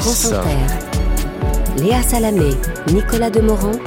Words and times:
7-10. 0.00 1.82
Léa 1.82 2.02
Salamé, 2.02 2.50
Nicolas 2.92 3.30
Demorand 3.30 3.78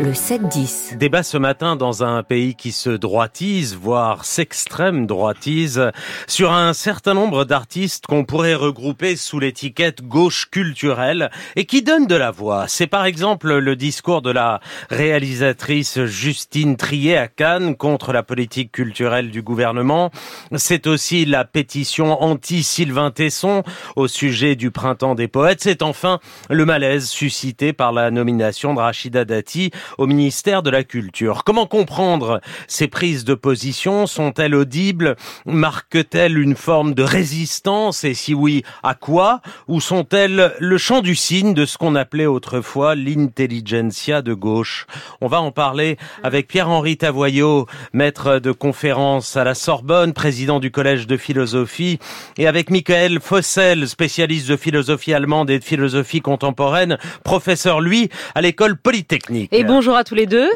le 0.00 0.12
7-10. 0.12 0.96
Débat 0.96 1.22
ce 1.22 1.36
matin 1.36 1.76
dans 1.76 2.02
un 2.02 2.22
pays 2.22 2.54
qui 2.54 2.72
se 2.72 2.88
droitise, 2.88 3.76
voire 3.76 4.24
s'extrême 4.24 5.06
droitise, 5.06 5.90
sur 6.26 6.52
un 6.52 6.72
certain 6.72 7.12
nombre 7.12 7.44
d'artistes 7.44 8.06
qu'on 8.06 8.24
pourrait 8.24 8.54
regrouper 8.54 9.16
sous 9.16 9.38
l'étiquette 9.38 10.02
gauche 10.02 10.48
culturelle 10.50 11.30
et 11.54 11.66
qui 11.66 11.82
donnent 11.82 12.06
de 12.06 12.14
la 12.14 12.30
voix. 12.30 12.64
C'est 12.66 12.86
par 12.86 13.04
exemple 13.04 13.52
le 13.58 13.76
discours 13.76 14.22
de 14.22 14.30
la 14.30 14.60
réalisatrice 14.88 16.04
Justine 16.06 16.78
Trier 16.78 17.18
à 17.18 17.28
Cannes 17.28 17.76
contre 17.76 18.14
la 18.14 18.22
politique 18.22 18.72
culturelle 18.72 19.30
du 19.30 19.42
gouvernement. 19.42 20.10
C'est 20.56 20.86
aussi 20.86 21.26
la 21.26 21.44
pétition 21.44 22.22
anti-Sylvain 22.22 23.10
Tesson 23.10 23.64
au 23.96 24.08
sujet 24.08 24.56
du 24.56 24.70
printemps 24.70 25.14
des 25.14 25.28
poètes. 25.28 25.60
C'est 25.60 25.82
enfin 25.82 26.20
le 26.48 26.64
malaise 26.64 27.06
suscité 27.06 27.74
par 27.74 27.92
la 27.92 28.10
nomination 28.10 28.72
de 28.72 28.80
Rachida 28.80 29.26
Dati 29.26 29.70
au 29.98 30.06
ministère 30.06 30.62
de 30.62 30.70
la 30.70 30.84
Culture. 30.84 31.44
Comment 31.44 31.66
comprendre 31.66 32.40
ces 32.66 32.88
prises 32.88 33.24
de 33.24 33.34
position? 33.34 34.06
Sont-elles 34.06 34.54
audibles? 34.54 35.16
Marquent-elles 35.46 36.38
une 36.38 36.56
forme 36.56 36.94
de 36.94 37.02
résistance? 37.02 38.04
Et 38.04 38.14
si 38.14 38.34
oui, 38.34 38.62
à 38.82 38.94
quoi? 38.94 39.40
Ou 39.68 39.80
sont-elles 39.80 40.54
le 40.58 40.78
champ 40.78 41.00
du 41.00 41.14
signe 41.14 41.54
de 41.54 41.64
ce 41.64 41.78
qu'on 41.78 41.94
appelait 41.94 42.26
autrefois 42.26 42.94
l'intelligentsia 42.94 44.22
de 44.22 44.34
gauche? 44.34 44.86
On 45.20 45.28
va 45.28 45.40
en 45.40 45.52
parler 45.52 45.96
avec 46.22 46.48
Pierre-Henri 46.48 46.96
Tavoyot, 46.96 47.66
maître 47.92 48.38
de 48.38 48.52
conférence 48.52 49.36
à 49.36 49.44
la 49.44 49.54
Sorbonne, 49.54 50.12
président 50.12 50.60
du 50.60 50.70
Collège 50.70 51.06
de 51.06 51.16
philosophie, 51.16 51.98
et 52.38 52.46
avec 52.46 52.70
Michael 52.70 53.20
Fossel, 53.20 53.88
spécialiste 53.88 54.48
de 54.48 54.56
philosophie 54.56 55.14
allemande 55.14 55.50
et 55.50 55.58
de 55.58 55.64
philosophie 55.64 56.20
contemporaine, 56.20 56.98
professeur, 57.24 57.80
lui, 57.80 58.10
à 58.34 58.40
l'école 58.40 58.76
polytechnique. 58.76 59.50
Bonjour 59.80 59.96
à 59.96 60.04
tous 60.04 60.14
les 60.14 60.26
deux. 60.26 60.50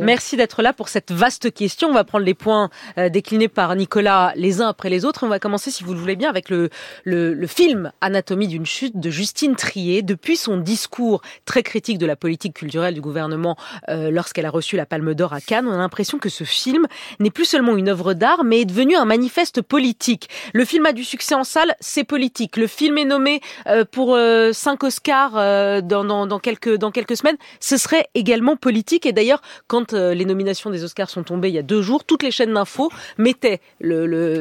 Merci 0.00 0.38
d'être 0.38 0.62
là 0.62 0.72
pour 0.72 0.88
cette 0.88 1.12
vaste 1.12 1.52
question. 1.52 1.88
On 1.88 1.92
va 1.92 2.02
prendre 2.02 2.24
les 2.24 2.32
points 2.32 2.70
euh, 2.96 3.10
déclinés 3.10 3.48
par 3.48 3.76
Nicolas 3.76 4.32
les 4.36 4.62
uns 4.62 4.68
après 4.68 4.88
les 4.88 5.04
autres. 5.04 5.22
On 5.22 5.28
va 5.28 5.38
commencer, 5.38 5.70
si 5.70 5.84
vous 5.84 5.92
le 5.92 5.98
voulez 5.98 6.16
bien, 6.16 6.30
avec 6.30 6.48
le, 6.48 6.70
le, 7.04 7.46
film 7.46 7.92
Anatomie 8.00 8.48
d'une 8.48 8.64
chute 8.64 8.98
de 8.98 9.10
Justine 9.10 9.54
Trier. 9.54 10.00
Depuis 10.00 10.38
son 10.38 10.56
discours 10.56 11.20
très 11.44 11.62
critique 11.62 11.98
de 11.98 12.06
la 12.06 12.16
politique 12.16 12.54
culturelle 12.54 12.94
du 12.94 13.02
gouvernement 13.02 13.54
euh, 13.90 14.10
lorsqu'elle 14.10 14.46
a 14.46 14.50
reçu 14.50 14.76
la 14.76 14.86
Palme 14.86 15.12
d'Or 15.12 15.34
à 15.34 15.42
Cannes, 15.42 15.68
on 15.68 15.74
a 15.74 15.76
l'impression 15.76 16.16
que 16.16 16.30
ce 16.30 16.44
film 16.44 16.86
n'est 17.18 17.28
plus 17.28 17.44
seulement 17.44 17.76
une 17.76 17.90
œuvre 17.90 18.14
d'art, 18.14 18.44
mais 18.44 18.62
est 18.62 18.64
devenu 18.64 18.96
un 18.96 19.04
manifeste 19.04 19.60
politique. 19.60 20.30
Le 20.54 20.64
film 20.64 20.86
a 20.86 20.92
du 20.92 21.04
succès 21.04 21.34
en 21.34 21.44
salle, 21.44 21.74
c'est 21.80 22.04
politique. 22.04 22.56
Le 22.56 22.66
film 22.66 22.96
est 22.96 23.04
nommé 23.04 23.42
euh, 23.66 23.84
pour 23.84 24.16
cinq 24.52 24.84
Oscars 24.84 25.32
dans, 25.82 26.02
dans, 26.02 26.26
dans, 26.26 26.38
quelques, 26.38 26.78
dans 26.78 26.90
quelques 26.90 27.18
semaines. 27.18 27.36
Ce 27.60 27.76
serait 27.76 28.06
également 28.14 28.56
politique. 28.60 29.06
Et 29.06 29.12
d'ailleurs, 29.12 29.42
quand 29.66 29.92
euh, 29.92 30.14
les 30.14 30.24
nominations 30.24 30.70
des 30.70 30.84
Oscars 30.84 31.10
sont 31.10 31.22
tombées 31.22 31.48
il 31.48 31.54
y 31.54 31.58
a 31.58 31.62
deux 31.62 31.82
jours, 31.82 32.04
toutes 32.04 32.22
les 32.22 32.30
chaînes 32.30 32.54
d'infos 32.54 32.90
mettaient 33.18 33.60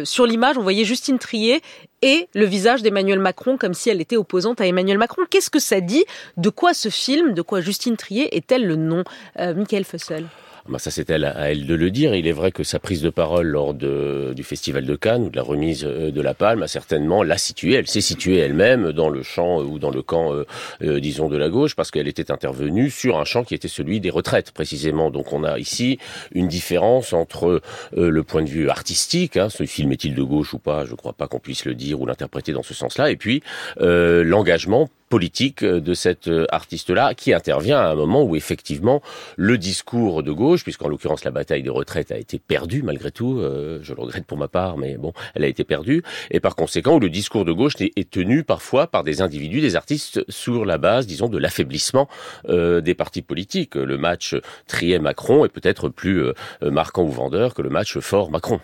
sur 0.04 0.26
l'image, 0.26 0.58
on 0.58 0.62
voyait 0.62 0.86
Justine 0.86 1.20
Trier 1.20 1.62
et 2.02 2.28
le 2.34 2.46
visage 2.46 2.82
d'Emmanuel 2.82 3.20
Macron 3.20 3.58
comme 3.58 3.74
si 3.74 3.90
elle 3.90 4.02
était 4.02 4.18
opposante 4.18 4.62
à 4.62 4.68
Emmanuel 4.68 4.98
Macron. 4.98 5.24
Qu'est-ce 5.30 5.50
que 5.50 5.60
ça 5.60 5.82
dit? 5.82 6.06
De 6.38 6.50
quoi 6.50 6.74
ce 6.74 6.90
film, 6.90 7.34
de 7.34 7.42
quoi 7.42 7.62
Justine 7.62 7.98
Trier 7.98 8.36
est-elle 8.36 8.66
le 8.66 8.76
nom? 8.76 9.04
Euh, 9.40 9.54
Michael 9.54 9.86
Fussel 9.86 10.26
bah, 10.68 10.80
ça 10.80 10.92
c'est 10.92 11.10
à 11.12 11.52
elle 11.52 11.66
de 11.66 11.76
le 11.76 11.92
dire. 11.92 12.16
Il 12.16 12.28
est 12.28 12.32
vrai 12.32 12.52
que 12.52 12.64
sa 12.64 12.80
prise 12.80 13.02
de 13.02 13.10
parole 13.10 13.48
lors 13.48 13.74
du 13.74 14.44
festival 14.44 14.86
de 14.86 14.96
Cannes 14.96 15.24
ou 15.24 15.30
de 15.30 15.36
la 15.36 15.44
remise 15.44 15.86
euh, 15.86 16.12
de 16.12 16.22
la 16.22 16.34
Palme 16.34 16.64
a 16.64 16.68
certainement 16.68 17.24
l'a 17.24 17.38
située. 17.38 17.74
Elle 17.74 17.88
s'est 17.88 18.02
située 18.02 18.38
elle-même 18.38 18.92
dans 18.92 19.10
le 19.10 19.24
champ 19.24 19.62
euh, 19.62 19.64
ou 19.64 19.80
dans 19.80 19.90
le 19.90 20.02
camp, 20.02 20.34
euh, 20.82 21.00
disons, 21.00 21.30
de 21.30 21.38
la 21.38 21.50
gauche 21.50 21.76
parce 21.76 21.92
qu'elle 21.92 22.08
était 22.08 22.32
intervenue 22.32 22.90
sur 22.90 23.20
un 23.20 23.26
champ 23.26 23.44
qui 23.44 23.56
était 23.56 23.68
celui 23.68 24.00
des 24.00 24.10
retraites 24.10 24.52
précisément. 24.52 25.12
Donc 25.12 25.34
on 25.34 25.44
a 25.44 25.60
ici 25.60 26.00
une 26.34 26.48
différence 26.48 27.14
entre 27.14 27.62
le 27.96 28.24
point 28.24 28.44
de 28.44 28.50
vue 28.50 28.70
artistique, 28.70 29.38
hein, 29.38 29.50
ce 29.50 29.66
film 29.66 29.92
est-il 29.92 30.16
de 30.16 30.24
gauche 30.24 30.54
ou 30.54 30.60
pas, 30.60 30.86
je 30.86 30.92
ne 30.92 30.96
crois 30.96 31.14
pas 31.14 31.28
qu'on 31.28 31.40
puisse 31.40 31.66
le 31.66 31.76
dire 31.76 32.02
ou 32.02 32.06
l'interpréter 32.06 32.52
dans 32.52 32.64
ce 32.64 32.74
sens-là, 32.74 33.12
et 33.12 33.16
puis 33.16 33.42
l'engagement 33.78 34.90
politique 35.10 35.64
de 35.66 35.94
cet 35.94 36.30
artiste-là 36.52 37.14
qui 37.16 37.34
intervient 37.34 37.80
à 37.80 37.90
un 37.90 37.96
moment 37.96 38.24
où 38.24 38.36
effectivement 38.36 39.02
le 39.36 39.58
discours 39.58 40.24
de 40.24 40.32
gauche, 40.32 40.64
puisqu'en 40.64 40.88
l'occurrence 40.88 41.24
la 41.24 41.32
bataille 41.32 41.64
des 41.64 41.70
retraites 41.70 42.12
a 42.12 42.18
été 42.18 42.40
perdue 42.40 42.84
malgré 42.84 43.12
tout, 43.12 43.40
euh, 43.40 43.80
je 43.82 43.94
le 43.94 44.02
regrette 44.02 44.26
pour 44.26 44.38
ma 44.38 44.48
part, 44.48 44.78
mais 44.78 44.98
bon, 44.98 45.14
elle 45.36 45.44
a 45.44 45.48
été 45.48 45.64
perdue, 45.64 46.04
et 46.32 46.40
par 46.40 46.56
conséquent 46.56 46.96
où 46.96 47.00
le 47.00 47.10
discours 47.10 47.46
de 47.46 47.52
gauche 47.52 47.74
est, 47.80 48.10
tenu 48.10 48.44
parfois 48.44 48.88
par 48.88 49.04
des 49.04 49.22
individus, 49.22 49.62
des 49.62 49.76
artistes 49.76 50.24
sur 50.30 50.66
la 50.66 50.78
base, 50.78 51.06
disons, 51.06 51.28
de 51.28 51.38
l'affaiblissement 51.38 52.08
euh, 52.48 52.82
des 52.82 52.96
partis 52.96 53.22
politiques. 53.22 53.76
Le 53.76 53.98
match 53.98 54.36
Trier-Macron 54.68 55.46
est 55.46 55.50
peut-être 55.50 55.90
plus 55.90 56.24
euh, 56.24 56.34
marquant 56.62 57.04
ou 57.04 57.12
vendeur 57.12 57.54
que 57.54 57.62
le 57.62 57.70
match 57.70 58.00
fort-Macron. 58.00 58.60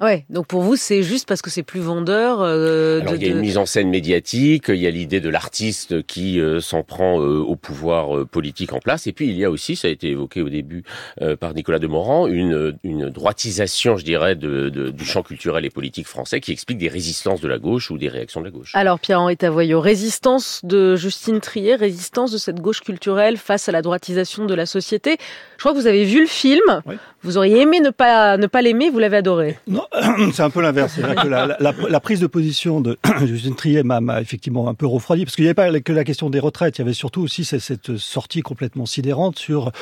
Ouais, 0.00 0.26
donc 0.28 0.48
pour 0.48 0.62
vous, 0.62 0.74
c'est 0.74 1.04
juste 1.04 1.28
parce 1.28 1.40
que 1.40 1.50
c'est 1.50 1.62
plus 1.62 1.80
vendeur. 1.80 2.40
Euh, 2.40 3.00
Alors, 3.00 3.14
il 3.14 3.22
y 3.22 3.26
a 3.26 3.28
une 3.28 3.38
mise 3.38 3.58
en 3.58 3.64
scène 3.64 3.88
médiatique, 3.90 4.64
il 4.68 4.76
y 4.76 4.88
a 4.88 4.90
l'idée 4.90 5.20
de 5.20 5.28
l'artiste 5.28 6.04
qui 6.06 6.40
euh, 6.40 6.60
s'en 6.60 6.82
prend 6.82 7.20
euh, 7.20 7.38
au 7.38 7.54
pouvoir 7.54 8.16
euh, 8.16 8.24
politique 8.24 8.72
en 8.72 8.80
place, 8.80 9.06
et 9.06 9.12
puis 9.12 9.28
il 9.28 9.36
y 9.36 9.44
a 9.44 9.50
aussi, 9.52 9.76
ça 9.76 9.86
a 9.86 9.92
été 9.92 10.08
évoqué 10.08 10.42
au 10.42 10.48
début 10.48 10.82
par 11.38 11.54
Nicolas 11.54 11.78
Demorand, 11.78 12.26
une, 12.26 12.76
une 12.82 13.08
droitisation, 13.08 13.96
je 13.96 14.04
dirais, 14.04 14.34
de, 14.34 14.68
de, 14.68 14.90
du 14.90 15.04
champ 15.04 15.22
culturel 15.22 15.64
et 15.64 15.70
politique 15.70 16.08
français 16.08 16.40
qui 16.40 16.50
explique 16.50 16.78
des 16.78 16.88
résistances 16.88 17.40
de 17.40 17.46
la 17.48 17.58
gauche 17.58 17.90
ou 17.92 17.98
des 17.98 18.08
réactions 18.08 18.40
de 18.40 18.46
la 18.46 18.50
gauche. 18.50 18.72
Alors 18.74 18.98
Pierre-Henri 18.98 19.36
Tavoyot, 19.36 19.80
résistance 19.80 20.60
de 20.64 20.96
Justine 20.96 21.40
Trier, 21.40 21.76
résistance 21.76 22.32
de 22.32 22.38
cette 22.38 22.60
gauche 22.60 22.80
culturelle 22.80 23.36
face 23.36 23.68
à 23.68 23.72
la 23.72 23.80
droitisation 23.80 24.44
de 24.44 24.54
la 24.54 24.66
société. 24.66 25.18
Je 25.56 25.62
crois 25.62 25.72
que 25.72 25.78
vous 25.78 25.86
avez 25.86 26.04
vu 26.04 26.20
le 26.20 26.26
film, 26.26 26.82
vous 27.22 27.38
auriez 27.38 27.60
aimé 27.60 27.80
ne 27.80 27.90
pas 27.90 28.36
ne 28.36 28.46
pas 28.48 28.60
l'aimer, 28.60 28.90
vous 28.90 28.98
l'avez 28.98 29.18
adoré. 29.18 29.58
Non, 29.68 29.83
c'est 30.32 30.42
un 30.42 30.50
peu 30.50 30.60
l'inverse. 30.60 30.98
La, 30.98 32.00
prise 32.00 32.20
de 32.20 32.26
position 32.26 32.80
de 32.80 32.98
Justine 33.24 33.54
Trier 33.54 33.82
m'a 33.82 34.20
effectivement 34.20 34.68
un 34.68 34.74
peu 34.74 34.86
refroidi, 34.86 35.24
parce 35.24 35.36
qu'il 35.36 35.44
n'y 35.44 35.48
avait 35.48 35.54
pas 35.54 35.80
que 35.80 35.92
la 35.92 36.04
question 36.04 36.30
des 36.30 36.40
retraites, 36.40 36.78
il 36.78 36.80
y 36.80 36.84
avait 36.84 36.94
surtout 36.94 37.22
aussi 37.22 37.44
cette 37.44 37.96
sortie 37.96 38.42
complètement 38.42 38.86
sidérante 38.86 39.38
sur 39.38 39.72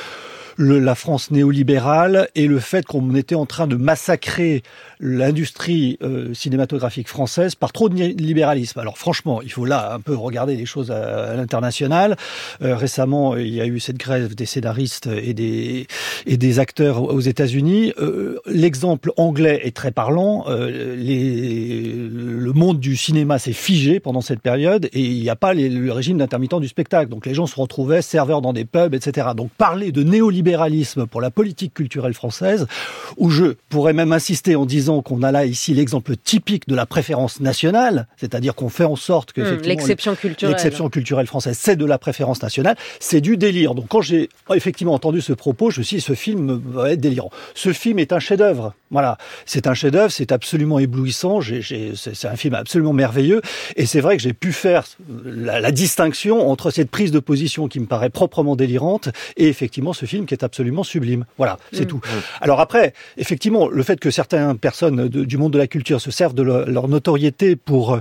le, 0.57 0.79
la 0.79 0.95
France 0.95 1.31
néolibérale 1.31 2.29
et 2.35 2.47
le 2.47 2.59
fait 2.59 2.85
qu'on 2.85 3.15
était 3.15 3.35
en 3.35 3.45
train 3.45 3.67
de 3.67 3.75
massacrer 3.75 4.63
l'industrie 4.99 5.97
euh, 6.01 6.33
cinématographique 6.33 7.07
française 7.07 7.55
par 7.55 7.71
trop 7.71 7.89
de 7.89 7.95
libéralisme. 7.95 8.79
Alors 8.79 8.97
franchement, 8.97 9.41
il 9.41 9.51
faut 9.51 9.65
là 9.65 9.93
un 9.93 9.99
peu 9.99 10.15
regarder 10.15 10.55
les 10.55 10.65
choses 10.65 10.91
à, 10.91 11.35
l'international. 11.35 12.15
Euh, 12.61 12.75
récemment, 12.75 13.35
il 13.35 13.53
y 13.53 13.61
a 13.61 13.65
eu 13.65 13.79
cette 13.79 13.97
grève 13.97 14.35
des 14.35 14.45
scénaristes 14.45 15.07
et 15.07 15.33
des, 15.33 15.87
et 16.25 16.37
des 16.37 16.59
acteurs 16.59 17.03
aux 17.03 17.19
États-Unis. 17.19 17.93
Euh, 17.99 18.39
l'exemple 18.45 19.11
anglais 19.17 19.61
est 19.63 19.75
très 19.75 19.91
parlant. 19.91 20.45
Le 20.47 22.51
monde 22.53 22.79
du 22.79 22.95
cinéma 22.95 23.39
s'est 23.39 23.53
figé 23.53 23.99
pendant 23.99 24.21
cette 24.21 24.41
période 24.41 24.89
et 24.93 25.01
il 25.01 25.21
n'y 25.21 25.29
a 25.29 25.35
pas 25.35 25.53
le 25.53 25.91
régime 25.91 26.17
d'intermittent 26.17 26.59
du 26.59 26.67
spectacle. 26.67 27.09
Donc 27.09 27.25
les 27.25 27.33
gens 27.33 27.47
se 27.47 27.59
retrouvaient 27.59 28.01
serveurs 28.01 28.41
dans 28.41 28.53
des 28.53 28.65
pubs, 28.65 28.93
etc. 28.93 29.29
Donc 29.35 29.49
parler 29.51 29.91
de 29.91 30.03
néolibéralisme 30.03 30.42
libéralisme 30.43 31.07
pour 31.07 31.21
la 31.21 31.31
politique 31.31 31.73
culturelle 31.73 32.13
française, 32.13 32.67
où 33.15 33.29
je 33.29 33.55
pourrais 33.69 33.93
même 33.93 34.11
insister 34.11 34.57
en 34.57 34.65
disant 34.65 35.01
qu'on 35.01 35.23
a 35.23 35.31
là 35.31 35.45
ici 35.45 35.73
l'exemple 35.73 36.17
typique 36.17 36.67
de 36.67 36.75
la 36.75 36.85
préférence 36.85 37.39
nationale, 37.39 38.07
c'est-à-dire 38.17 38.53
qu'on 38.53 38.67
fait 38.67 38.83
en 38.83 38.97
sorte 38.97 39.31
que 39.31 39.41
mmh, 39.41 39.61
l'exception 39.63 40.89
culturelle, 40.89 41.27
française, 41.27 41.57
c'est 41.57 41.77
de 41.77 41.85
la 41.85 41.97
préférence 41.97 42.41
nationale, 42.43 42.75
c'est 42.99 43.21
du 43.21 43.37
délire. 43.37 43.73
Donc 43.73 43.87
quand 43.87 44.01
j'ai 44.01 44.29
effectivement 44.53 44.93
entendu 44.93 45.21
ce 45.21 45.31
propos, 45.31 45.71
je 45.71 45.79
me 45.79 45.83
suis 45.83 45.97
dit 45.97 46.01
ce 46.01 46.13
film 46.13 46.61
va 46.65 46.91
être 46.91 46.99
délirant. 46.99 47.31
Ce 47.55 47.71
film 47.71 47.99
est 47.99 48.11
un 48.11 48.19
chef-d'œuvre. 48.19 48.73
Voilà, 48.91 49.17
c'est 49.45 49.65
un 49.67 49.73
chef-d'œuvre, 49.73 50.11
c'est 50.11 50.33
absolument 50.33 50.77
éblouissant. 50.79 51.39
c'est 51.41 52.27
un 52.27 52.35
film 52.35 52.53
absolument 52.53 52.93
merveilleux, 52.93 53.41
et 53.77 53.85
c'est 53.85 54.01
vrai 54.01 54.17
que 54.17 54.23
j'ai 54.23 54.33
pu 54.33 54.51
faire 54.51 54.83
la, 55.23 55.61
la 55.61 55.71
distinction 55.71 56.49
entre 56.51 56.69
cette 56.69 56.91
prise 56.91 57.11
de 57.11 57.19
position 57.19 57.69
qui 57.69 57.79
me 57.79 57.85
paraît 57.85 58.09
proprement 58.09 58.57
délirante 58.57 59.07
et 59.37 59.47
effectivement 59.47 59.93
ce 59.93 60.05
film 60.05 60.25
qui 60.25 60.32
est 60.33 60.43
absolument 60.43 60.83
sublime. 60.83 61.25
Voilà, 61.37 61.57
c'est 61.71 61.83
mmh. 61.83 61.87
tout. 61.87 62.01
Alors 62.41 62.59
après, 62.59 62.93
effectivement, 63.17 63.69
le 63.69 63.83
fait 63.83 63.99
que 63.99 64.11
certaines 64.11 64.57
personnes 64.57 65.07
du 65.07 65.37
monde 65.37 65.53
de 65.53 65.57
la 65.57 65.67
culture 65.67 66.01
se 66.01 66.11
servent 66.11 66.33
de 66.33 66.43
leur 66.43 66.87
notoriété 66.87 67.55
pour 67.55 67.93
euh, 67.93 67.99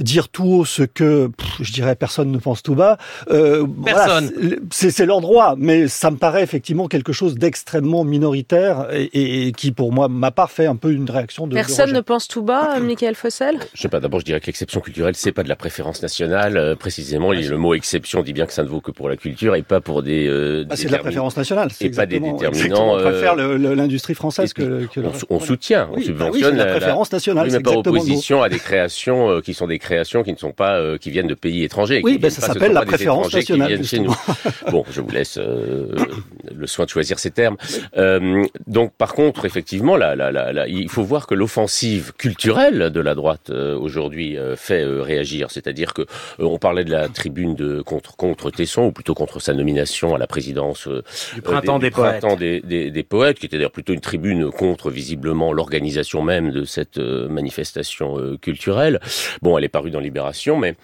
dire 0.00 0.28
tout 0.28 0.44
haut 0.44 0.64
ce 0.64 0.82
que, 0.82 1.30
je 1.60 1.72
dirais, 1.72 1.94
personne 1.94 2.30
ne 2.30 2.38
pense 2.38 2.62
tout 2.62 2.74
bas, 2.74 2.98
euh, 3.30 3.66
personne. 3.84 4.32
c'est 4.70 5.06
leur 5.06 5.20
droit, 5.20 5.54
mais 5.56 5.88
ça 5.88 6.10
me 6.10 6.16
paraît 6.16 6.42
effectivement 6.42 6.88
quelque 6.88 7.12
chose 7.12 7.34
d'extrêmement 7.36 8.04
minoritaire 8.04 8.88
et, 8.92 9.46
et, 9.46 9.52
qui, 9.52 9.72
pour 9.72 9.92
moi, 9.92 10.08
m'a 10.08 10.30
pas 10.30 10.46
fait 10.46 10.66
un 10.66 10.76
peu 10.76 10.92
une 10.92 11.08
réaction 11.08 11.46
de 11.46 11.54
Personne 11.54 11.92
ne 11.92 12.00
pense 12.00 12.28
tout 12.28 12.42
bas, 12.42 12.78
Michael 12.80 13.14
Fossel? 13.14 13.58
Je 13.74 13.82
sais 13.82 13.88
pas, 13.88 14.00
d'abord 14.00 14.20
je 14.20 14.24
dirais 14.24 14.40
que 14.40 14.46
l'exception 14.46 14.80
culturelle, 14.80 15.14
c'est 15.16 15.32
pas 15.32 15.42
de 15.42 15.48
la 15.48 15.56
préférence 15.56 16.02
nationale. 16.02 16.56
Euh, 16.56 16.76
précisément, 16.76 17.32
le 17.32 17.56
mot 17.56 17.74
exception 17.74 18.22
dit 18.22 18.32
bien 18.32 18.46
que 18.46 18.52
ça 18.52 18.62
ne 18.62 18.68
vaut 18.68 18.80
que 18.80 18.90
pour 18.90 19.08
la 19.08 19.16
culture 19.16 19.54
et 19.54 19.62
pas 19.62 19.80
pour 19.80 20.02
des... 20.02 20.26
Euh, 20.26 20.64
ah, 20.70 20.76
c'est 20.76 20.86
de 20.86 20.92
la 20.92 20.98
préférence 20.98 21.36
nationale. 21.36 21.70
Et 21.80 21.90
pas 21.90 22.06
des 22.06 22.20
déterminants... 22.20 22.96
On 22.96 23.00
préfère 23.00 23.36
l'industrie 23.36 24.14
française 24.14 24.52
que, 24.52 24.86
que 24.86 25.00
on, 25.30 25.40
soutient, 25.40 25.88
on 25.92 26.00
subventionne 26.00 26.56
la, 26.56 26.66
préférence 26.66 27.12
nationale. 27.12 27.46
Oui, 27.46 27.52
mais 27.52 27.60
pas 27.60 27.72
opposition 27.72 28.42
à 28.42 28.48
des 28.48 28.58
créations 28.58 29.40
qui 29.40 29.54
sont 29.54 29.66
des 29.66 29.78
créations 29.78 30.22
qui 30.22 30.32
ne 30.32 30.38
sont 30.38 30.52
pas... 30.52 30.98
qui 30.98 31.10
viennent 31.10 31.26
de 31.26 31.34
pays 31.34 31.64
étrangers. 31.64 32.00
Oui, 32.04 32.18
ben, 32.18 32.30
ça 32.30 32.42
s'appelle 32.46 32.72
la 32.72 32.82
préférence 32.82 33.32
nationale. 33.32 33.80
Bon, 34.70 34.84
je 34.90 35.00
vous 35.00 35.10
laisse 35.10 35.38
le 35.38 36.66
soin 36.66 36.84
de 36.84 36.90
choisir 36.90 37.18
ces 37.18 37.30
termes. 37.30 37.56
Euh, 37.96 38.44
donc, 38.66 38.92
par 38.92 39.14
contre, 39.14 39.44
effectivement, 39.44 39.96
là, 39.96 40.14
là, 40.16 40.30
là, 40.30 40.66
il 40.66 40.88
faut 40.88 41.02
voir 41.02 41.26
que 41.26 41.34
l'offensive 41.34 42.12
culturelle 42.16 42.90
de 42.90 43.00
la 43.00 43.14
droite 43.14 43.50
euh, 43.50 43.76
aujourd'hui 43.78 44.36
euh, 44.36 44.56
fait 44.56 44.82
euh, 44.82 45.02
réagir. 45.02 45.50
C'est-à-dire 45.50 45.94
que 45.94 46.02
on 46.38 46.58
parlait 46.58 46.84
de 46.84 46.90
la 46.90 47.08
tribune 47.08 47.54
de 47.54 47.82
contre 47.82 48.16
contre 48.16 48.50
Tesson, 48.50 48.82
ou 48.82 48.92
plutôt 48.92 49.14
contre 49.14 49.40
sa 49.40 49.54
nomination 49.54 50.14
à 50.14 50.18
la 50.18 50.26
présidence 50.26 50.88
du 51.34 51.42
printemps, 51.42 51.63
des, 51.78 51.90
poètes. 51.90 52.24
Des, 52.38 52.60
des, 52.60 52.90
des, 52.90 53.02
poètes, 53.02 53.38
qui 53.38 53.46
était 53.46 53.56
d'ailleurs 53.56 53.70
plutôt 53.70 53.92
une 53.92 54.00
tribune 54.00 54.50
contre 54.50 54.90
visiblement 54.90 55.52
l'organisation 55.52 56.22
même 56.22 56.50
de 56.50 56.64
cette 56.64 56.98
manifestation 56.98 58.36
culturelle. 58.40 59.00
Bon, 59.42 59.58
elle 59.58 59.64
est 59.64 59.68
parue 59.68 59.90
dans 59.90 60.00
Libération, 60.00 60.56
mais 60.56 60.74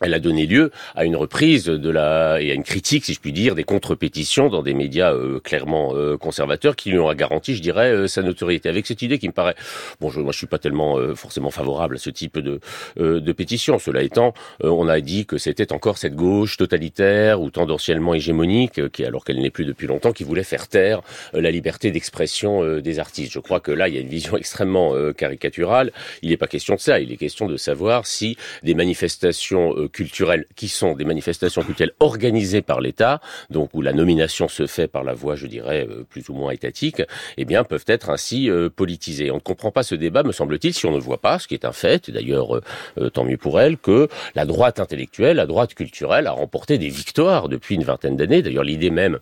elle 0.00 0.12
a 0.12 0.18
donné 0.18 0.46
lieu 0.46 0.72
à 0.96 1.04
une 1.04 1.14
reprise 1.14 1.66
de 1.66 1.90
la 1.90 2.40
et 2.40 2.50
à 2.50 2.54
une 2.54 2.64
critique, 2.64 3.04
si 3.04 3.14
je 3.14 3.20
puis 3.20 3.32
dire, 3.32 3.54
des 3.54 3.62
contre-pétitions 3.62 4.48
dans 4.48 4.62
des 4.62 4.74
médias 4.74 5.12
euh, 5.12 5.38
clairement 5.38 5.92
euh, 5.94 6.16
conservateurs 6.16 6.74
qui 6.74 6.90
lui 6.90 6.98
ont 6.98 7.12
garanti, 7.14 7.54
je 7.54 7.62
dirais, 7.62 7.92
euh, 7.92 8.08
sa 8.08 8.22
notoriété. 8.22 8.68
Avec 8.68 8.86
cette 8.86 9.02
idée 9.02 9.20
qui 9.20 9.28
me 9.28 9.32
paraît, 9.32 9.54
bon, 10.00 10.10
je, 10.10 10.20
moi 10.20 10.32
je 10.32 10.38
suis 10.38 10.48
pas 10.48 10.58
tellement 10.58 10.98
forcément 11.14 11.50
favorable 11.50 11.94
à 11.94 11.98
ce 11.98 12.10
type 12.10 12.38
de 12.38 12.60
de 12.96 13.32
pétition. 13.32 13.78
Cela 13.78 14.02
étant, 14.02 14.34
on 14.62 14.88
a 14.88 15.00
dit 15.00 15.26
que 15.26 15.38
c'était 15.38 15.72
encore 15.72 15.98
cette 15.98 16.14
gauche 16.14 16.56
totalitaire 16.56 17.40
ou 17.40 17.50
tendanciellement 17.50 18.14
hégémonique, 18.14 18.90
qui 18.90 19.04
alors 19.04 19.24
qu'elle 19.24 19.40
n'est 19.40 19.50
plus 19.50 19.64
depuis 19.64 19.86
longtemps, 19.86 20.12
qui 20.12 20.24
voulait 20.24 20.44
faire 20.44 20.66
taire 20.68 21.02
la 21.32 21.50
liberté 21.50 21.90
d'expression 21.90 22.80
des 22.80 22.98
artistes. 22.98 23.32
Je 23.32 23.38
crois 23.38 23.60
que 23.60 23.70
là, 23.70 23.88
il 23.88 23.94
y 23.94 23.98
a 23.98 24.00
une 24.00 24.08
vision 24.08 24.36
extrêmement 24.36 24.94
caricaturale. 25.12 25.92
Il 26.22 26.30
n'est 26.30 26.36
pas 26.36 26.46
question 26.46 26.74
de 26.74 26.80
ça. 26.80 27.00
Il 27.00 27.12
est 27.12 27.16
question 27.16 27.46
de 27.46 27.56
savoir 27.56 28.06
si 28.06 28.36
des 28.62 28.74
manifestations 28.74 29.74
culturelles 29.88 30.46
qui 30.56 30.68
sont 30.68 30.94
des 30.94 31.04
manifestations 31.04 31.62
culturelles 31.62 31.94
organisées 32.00 32.62
par 32.62 32.80
l'État, 32.80 33.20
donc 33.50 33.70
où 33.74 33.82
la 33.82 33.92
nomination 33.92 34.48
se 34.48 34.66
fait 34.66 34.88
par 34.88 35.04
la 35.04 35.14
voie, 35.14 35.36
je 35.36 35.46
dirais, 35.46 35.86
euh, 35.88 36.04
plus 36.08 36.28
ou 36.28 36.34
moins 36.34 36.50
étatique, 36.52 37.02
eh 37.36 37.44
bien, 37.44 37.64
peuvent 37.64 37.84
être 37.86 38.10
ainsi 38.10 38.50
euh, 38.50 38.68
politisées. 38.68 39.30
On 39.30 39.36
ne 39.36 39.40
comprend 39.40 39.70
pas 39.70 39.82
ce 39.82 39.94
débat, 39.94 40.22
me 40.22 40.32
semble-t-il, 40.32 40.74
si 40.74 40.86
on 40.86 40.92
ne 40.92 40.98
voit 40.98 41.20
pas, 41.20 41.38
ce 41.38 41.48
qui 41.48 41.54
est 41.54 41.64
un 41.64 41.72
fait, 41.72 42.10
d'ailleurs, 42.10 42.56
euh, 42.98 43.10
tant 43.10 43.24
mieux 43.24 43.36
pour 43.36 43.60
elle, 43.60 43.76
que 43.76 44.08
la 44.34 44.44
droite 44.44 44.80
intellectuelle, 44.80 45.36
la 45.36 45.46
droite 45.46 45.74
culturelle 45.74 46.26
a 46.26 46.32
remporté 46.32 46.78
des 46.78 46.88
victoires 46.88 47.48
depuis 47.48 47.74
une 47.74 47.84
vingtaine 47.84 48.16
d'années. 48.16 48.42
D'ailleurs, 48.42 48.64
l'idée 48.64 48.90
même 48.90 49.18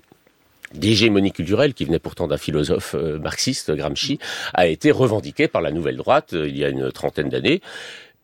d'hégémonie 0.74 1.32
culturelle 1.32 1.74
qui 1.74 1.84
venait 1.84 1.98
pourtant 1.98 2.26
d'un 2.26 2.38
philosophe 2.38 2.94
marxiste, 2.94 3.70
Gramsci, 3.72 4.18
a 4.54 4.66
été 4.66 4.90
revendiquée 4.90 5.46
par 5.46 5.60
la 5.60 5.70
nouvelle 5.70 5.96
droite 5.96 6.30
il 6.32 6.56
y 6.56 6.64
a 6.64 6.70
une 6.70 6.90
trentaine 6.90 7.28
d'années. 7.28 7.60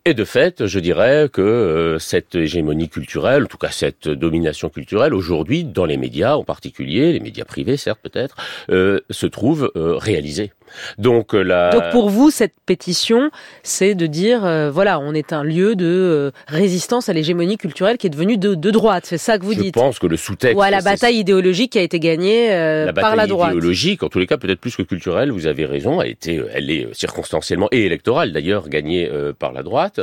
Et 0.04 0.14
de 0.14 0.24
fait, 0.24 0.66
je 0.66 0.78
dirais 0.78 1.28
que 1.30 1.42
euh, 1.42 1.98
cette 1.98 2.34
hégémonie 2.34 2.88
culturelle, 2.88 3.44
en 3.44 3.46
tout 3.46 3.58
cas 3.58 3.70
cette 3.70 4.08
domination 4.08 4.70
culturelle, 4.70 5.12
aujourd'hui, 5.12 5.64
dans 5.64 5.84
les 5.84 5.96
médias 5.96 6.36
en 6.36 6.44
particulier, 6.44 7.12
les 7.12 7.20
médias 7.20 7.44
privés 7.44 7.76
certes 7.76 8.00
peut-être, 8.02 8.36
euh, 8.70 9.00
se 9.10 9.26
trouve 9.26 9.70
euh, 9.76 9.96
réalisée. 9.96 10.52
Donc, 10.98 11.34
euh, 11.34 11.42
la... 11.42 11.70
Donc 11.70 11.90
pour 11.90 12.10
vous, 12.10 12.30
cette 12.30 12.54
pétition, 12.66 13.30
c'est 13.62 13.94
de 13.94 14.06
dire, 14.06 14.44
euh, 14.44 14.70
voilà, 14.70 14.98
on 14.98 15.14
est 15.14 15.32
un 15.32 15.42
lieu 15.42 15.74
de 15.74 15.86
euh, 15.86 16.30
résistance 16.46 17.08
à 17.08 17.12
l'hégémonie 17.12 17.56
culturelle 17.56 17.98
qui 17.98 18.06
est 18.06 18.10
devenue 18.10 18.36
de, 18.36 18.54
de 18.54 18.70
droite. 18.70 19.04
C'est 19.06 19.18
ça 19.18 19.38
que 19.38 19.44
vous 19.44 19.54
dites 19.54 19.74
Je 19.74 19.80
pense 19.80 19.98
que 19.98 20.06
le 20.06 20.16
sous-texte... 20.16 20.56
Ou 20.56 20.62
à 20.62 20.70
la 20.70 20.80
bataille 20.80 21.16
idéologique 21.16 21.72
qui 21.72 21.78
a 21.78 21.82
été 21.82 21.98
gagnée 22.00 22.48
par 22.94 23.16
la 23.16 23.26
droite. 23.26 23.40
La 23.40 23.46
bataille 23.46 23.58
idéologique, 23.58 24.02
en 24.02 24.08
tous 24.08 24.18
les 24.18 24.26
cas 24.26 24.36
peut-être 24.36 24.60
plus 24.60 24.76
que 24.76 24.82
culturelle, 24.82 25.30
vous 25.30 25.46
avez 25.46 25.66
raison, 25.66 26.00
a 26.00 26.06
été, 26.06 26.42
elle 26.52 26.70
est 26.70 26.88
circonstanciellement 26.94 27.68
et 27.72 27.84
électorale 27.84 28.32
d'ailleurs, 28.32 28.68
gagnée 28.68 29.10
par 29.38 29.52
la 29.52 29.62
droite. 29.62 30.00